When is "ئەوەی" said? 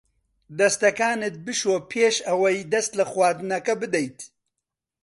2.27-2.67